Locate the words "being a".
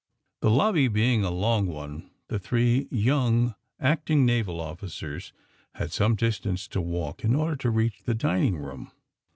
0.87-1.29